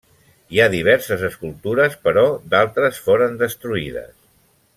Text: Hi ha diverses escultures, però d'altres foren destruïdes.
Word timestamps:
Hi 0.53 0.61
ha 0.61 0.69
diverses 0.75 1.25
escultures, 1.27 1.99
però 2.07 2.25
d'altres 2.55 3.03
foren 3.09 3.39
destruïdes. 3.45 4.13